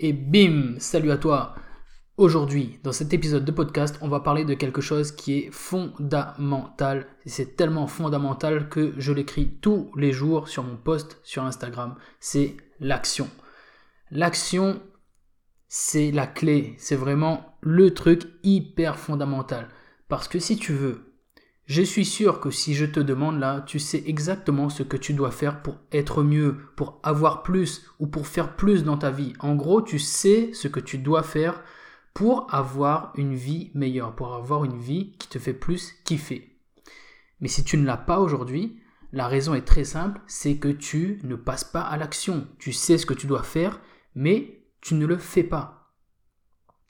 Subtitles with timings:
[0.00, 1.56] Et bim, salut à toi.
[2.18, 7.08] Aujourd'hui, dans cet épisode de podcast, on va parler de quelque chose qui est fondamental.
[7.26, 11.96] C'est tellement fondamental que je l'écris tous les jours sur mon post sur Instagram.
[12.20, 13.28] C'est l'action.
[14.12, 14.80] L'action,
[15.66, 16.76] c'est la clé.
[16.78, 19.66] C'est vraiment le truc hyper fondamental.
[20.06, 21.07] Parce que si tu veux
[21.68, 25.12] je suis sûr que si je te demande là, tu sais exactement ce que tu
[25.12, 29.34] dois faire pour être mieux, pour avoir plus ou pour faire plus dans ta vie.
[29.40, 31.62] En gros, tu sais ce que tu dois faire
[32.14, 36.56] pour avoir une vie meilleure, pour avoir une vie qui te fait plus kiffer.
[37.42, 38.80] Mais si tu ne l'as pas aujourd'hui,
[39.12, 42.48] la raison est très simple, c'est que tu ne passes pas à l'action.
[42.58, 43.78] Tu sais ce que tu dois faire,
[44.14, 45.77] mais tu ne le fais pas.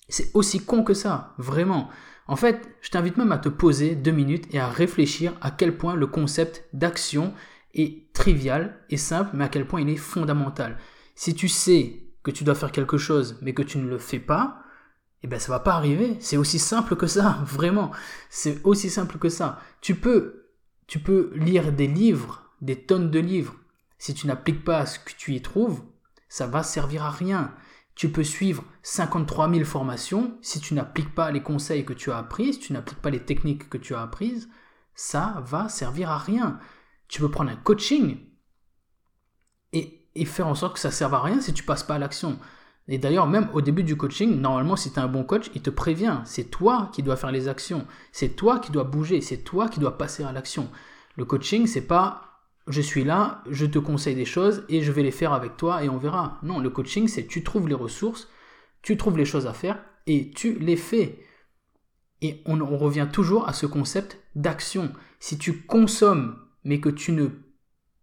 [0.09, 1.91] C'est aussi con que ça, vraiment.
[2.27, 5.77] En fait, je t'invite même à te poser deux minutes et à réfléchir à quel
[5.77, 7.33] point le concept d'action
[7.75, 10.79] est trivial et simple, mais à quel point il est fondamental.
[11.15, 14.19] Si tu sais que tu dois faire quelque chose, mais que tu ne le fais
[14.19, 14.63] pas,
[15.23, 16.17] eh ben ça va pas arriver.
[16.21, 17.91] C'est aussi simple que ça, vraiment.
[18.31, 19.61] C'est aussi simple que ça.
[19.81, 20.49] Tu peux,
[20.87, 23.57] tu peux lire des livres, des tonnes de livres.
[23.99, 25.83] Si tu n'appliques pas ce que tu y trouves,
[26.29, 27.55] ça va servir à rien.
[27.99, 30.39] Tu peux suivre 53 000 formations.
[30.41, 33.25] Si tu n'appliques pas les conseils que tu as appris, si tu n'appliques pas les
[33.25, 34.49] techniques que tu as apprises,
[34.95, 36.61] ça va servir à rien.
[37.09, 38.21] Tu peux prendre un coaching
[39.73, 42.39] et, faire en sorte que ça serve à rien si tu passes pas à l'action.
[42.87, 45.63] Et d'ailleurs, même au début du coaching, normalement, si tu es un bon coach, il
[45.63, 46.21] te prévient.
[46.25, 47.85] C'est toi qui dois faire les actions.
[48.13, 49.21] C'est toi qui dois bouger.
[49.23, 50.71] C'est toi qui dois passer à l'action.
[51.17, 52.28] Le coaching, c'est pas
[52.69, 55.83] je suis là, je te conseille des choses et je vais les faire avec toi
[55.83, 56.39] et on verra.
[56.43, 58.29] Non, le coaching, c'est tu trouves les ressources,
[58.83, 61.25] tu trouves les choses à faire et tu les fais.
[62.21, 64.93] Et on, revient toujours à ce concept d'action.
[65.21, 67.29] Si tu consommes mais que tu ne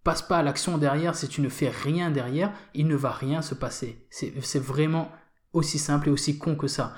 [0.04, 3.42] passes pas à l'action derrière, si tu ne fais rien derrière, il ne va rien
[3.42, 4.08] se passer.
[4.10, 5.12] C'est vraiment
[5.54, 6.96] aussi simple et aussi con que ça.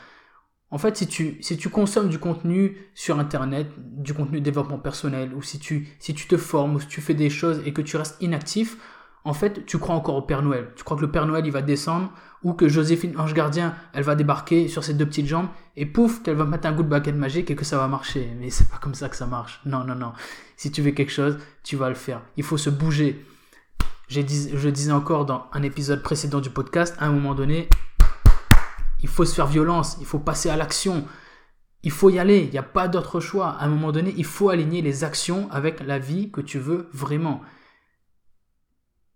[0.70, 4.80] En fait, si tu, si tu consommes du contenu sur Internet, du contenu de développement
[4.80, 7.72] personnel, ou si tu, si tu te formes, ou si tu fais des choses et
[7.72, 8.78] que tu restes inactif,
[9.24, 10.70] en fait, tu crois encore au Père Noël.
[10.76, 12.12] Tu crois que le Père Noël, il va descendre,
[12.44, 15.48] ou que Joséphine Ange Gardien, elle va débarquer sur ses deux petites jambes,
[15.78, 18.30] et pouf, qu'elle va mettre un goût de baguette magique et que ça va marcher.
[18.40, 19.62] Mais c'est pas comme ça que ça marche.
[19.66, 20.14] Non, non, non.
[20.58, 22.22] Si tu veux quelque chose, tu vas le faire.
[22.36, 23.26] Il faut se bouger.
[24.10, 24.22] je
[24.70, 27.70] disais encore dans un épisode précédent du podcast, à un moment donné,
[29.02, 31.06] il faut se faire violence, il faut passer à l'action.
[31.84, 33.50] Il faut y aller, il n'y a pas d'autre choix.
[33.50, 36.90] À un moment donné, il faut aligner les actions avec la vie que tu veux
[36.92, 37.42] vraiment.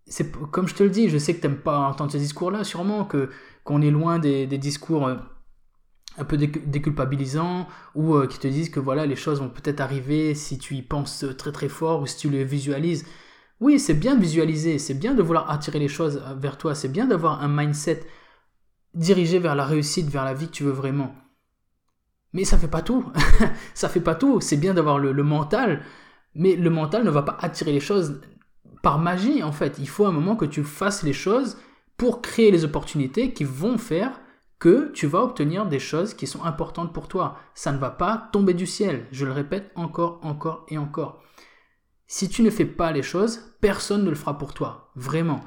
[0.06, 2.64] C'est comme je te le dis, je sais que tu n'aimes pas entendre ces discours-là,
[2.64, 3.30] sûrement que
[3.64, 5.16] qu'on est loin des, discours euh,
[6.18, 10.34] un peu déculpabilisants ou euh, qui te disent que voilà les choses vont peut-être arriver
[10.34, 13.06] si tu y penses très très fort ou si tu les visualises.
[13.60, 16.88] Oui, c'est bien de visualiser, c'est bien de vouloir attirer les choses vers toi, c'est
[16.88, 18.04] bien d'avoir un mindset
[18.94, 21.14] diriger vers la réussite, vers la vie que tu veux vraiment.
[22.32, 23.10] Mais ça fait pas tout.
[23.74, 24.40] ça fait pas tout.
[24.40, 25.82] C'est bien d'avoir le, mental,
[26.34, 28.20] mais le mental ne va pas attirer les choses
[28.82, 29.78] par magie en fait.
[29.78, 31.58] Il faut un moment que tu fasses les choses
[31.96, 34.20] pour créer les opportunités qui vont faire
[34.58, 37.36] que tu vas obtenir des choses qui sont importantes pour toi.
[37.54, 39.06] Ça ne va pas tomber du ciel.
[39.10, 41.20] Je le répète encore, encore et encore.
[42.06, 44.90] Si tu ne fais pas les choses, personne ne le fera pour toi.
[44.94, 45.40] Vraiment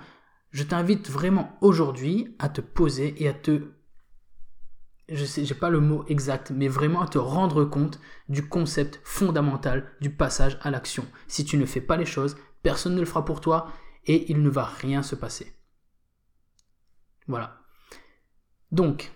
[0.56, 3.74] je t'invite vraiment aujourd'hui à te poser et à te
[5.10, 8.00] je sais, j'ai pas le mot exact, mais vraiment à te rendre compte
[8.30, 11.06] du concept fondamental du passage à l'action.
[11.28, 13.68] Si tu ne fais pas les choses, personne ne le fera pour toi
[14.06, 15.54] et il ne va rien se passer.
[17.28, 17.60] Voilà.
[18.72, 19.12] Donc,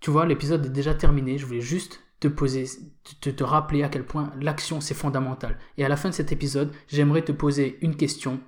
[0.00, 1.38] tu vois, l'épisode est déjà terminé.
[1.38, 2.66] Je voulais juste te poser,
[3.20, 5.58] te, te rappeler à quel point l'action c'est fondamental.
[5.78, 8.40] Et à la fin de cet épisode, j'aimerais te poser une question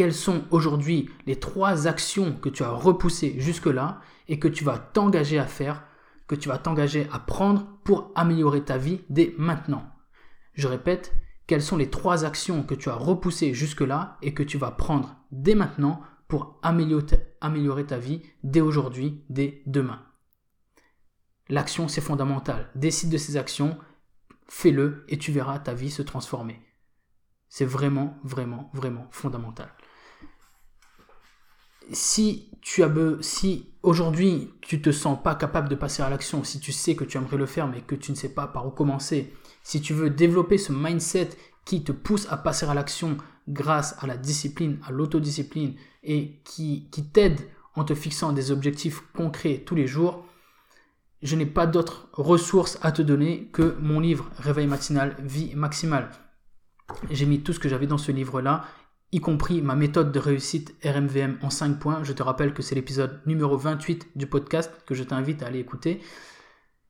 [0.00, 4.78] quelles sont aujourd'hui les trois actions que tu as repoussées jusque-là et que tu vas
[4.78, 5.84] t'engager à faire,
[6.26, 9.84] que tu vas t'engager à prendre pour améliorer ta vie dès maintenant.
[10.54, 11.14] Je répète,
[11.46, 15.18] quelles sont les trois actions que tu as repoussées jusque-là et que tu vas prendre
[15.32, 20.02] dès maintenant pour améliorer ta vie dès aujourd'hui, dès demain?
[21.50, 22.70] L'action, c'est fondamental.
[22.74, 23.76] Décide de ces actions,
[24.48, 26.58] fais-le et tu verras ta vie se transformer.
[27.50, 29.70] C'est vraiment, vraiment, vraiment fondamental
[31.92, 36.60] si tu as si aujourd'hui tu te sens pas capable de passer à l'action, si
[36.60, 38.70] tu sais que tu aimerais le faire mais que tu ne sais pas par où
[38.70, 39.32] commencer,
[39.62, 41.30] si tu veux développer ce mindset
[41.64, 43.16] qui te pousse à passer à l'action
[43.48, 47.40] grâce à la discipline, à l'autodiscipline et qui, qui t'aide
[47.74, 50.24] en te fixant des objectifs concrets tous les jours,
[51.22, 56.10] je n'ai pas d'autres ressources à te donner que mon livre Réveil matinal, vie maximale.
[57.10, 58.64] J'ai mis tout ce que j'avais dans ce livre-là
[59.12, 62.04] y compris ma méthode de réussite RMVM en 5 points.
[62.04, 65.58] Je te rappelle que c'est l'épisode numéro 28 du podcast que je t'invite à aller
[65.58, 66.00] écouter.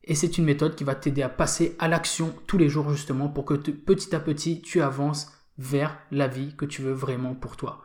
[0.03, 3.27] Et c'est une méthode qui va t'aider à passer à l'action tous les jours justement
[3.27, 7.57] pour que petit à petit tu avances vers la vie que tu veux vraiment pour
[7.57, 7.83] toi.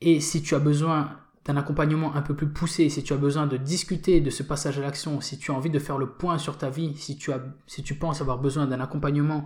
[0.00, 3.46] Et si tu as besoin d'un accompagnement un peu plus poussé, si tu as besoin
[3.46, 6.38] de discuter de ce passage à l'action, si tu as envie de faire le point
[6.38, 9.44] sur ta vie, si tu, as, si tu penses avoir besoin d'un accompagnement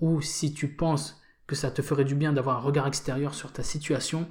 [0.00, 1.21] ou si tu penses
[1.52, 4.26] que ça te ferait du bien d'avoir un regard extérieur sur ta situation,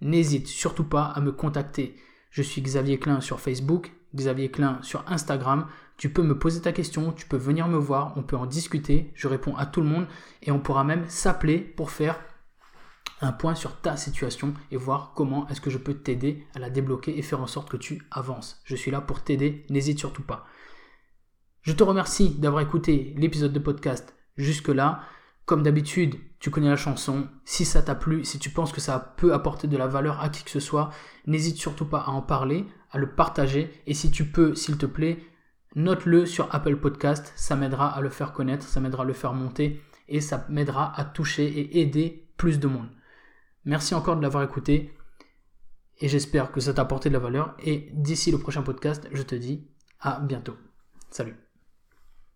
[0.00, 1.94] n'hésite surtout pas à me contacter.
[2.32, 5.68] Je suis Xavier Klein sur Facebook, Xavier Klein sur Instagram.
[5.98, 9.12] Tu peux me poser ta question, tu peux venir me voir, on peut en discuter,
[9.14, 10.08] je réponds à tout le monde
[10.42, 12.18] et on pourra même s'appeler pour faire
[13.20, 16.70] un point sur ta situation et voir comment est-ce que je peux t'aider à la
[16.70, 18.60] débloquer et faire en sorte que tu avances.
[18.64, 20.44] Je suis là pour t'aider, n'hésite surtout pas.
[21.62, 25.04] Je te remercie d'avoir écouté l'épisode de podcast jusque-là.
[25.48, 27.26] Comme d'habitude, tu connais la chanson.
[27.46, 30.28] Si ça t'a plu, si tu penses que ça peut apporter de la valeur à
[30.28, 30.90] qui que ce soit,
[31.26, 33.72] n'hésite surtout pas à en parler, à le partager.
[33.86, 35.16] Et si tu peux, s'il te plaît,
[35.74, 37.32] note-le sur Apple Podcast.
[37.34, 40.92] Ça m'aidera à le faire connaître, ça m'aidera à le faire monter et ça m'aidera
[41.00, 42.90] à toucher et aider plus de monde.
[43.64, 44.92] Merci encore de l'avoir écouté
[45.98, 47.56] et j'espère que ça t'a apporté de la valeur.
[47.64, 49.66] Et d'ici le prochain podcast, je te dis
[49.98, 50.58] à bientôt.
[51.10, 51.47] Salut